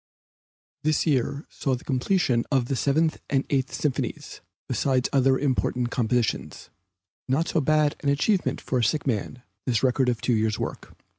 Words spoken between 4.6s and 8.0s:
besides other important compositions; not so bad